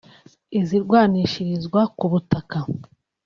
[0.59, 2.59] izirwanishirizwa ku butaka